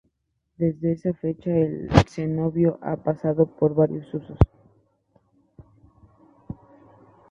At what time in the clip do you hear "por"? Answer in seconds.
3.45-3.75